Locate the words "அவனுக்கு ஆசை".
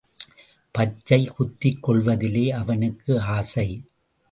2.51-3.67